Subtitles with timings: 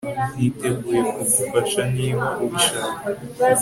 [0.37, 3.05] Niteguye kugufasha niba ubishaka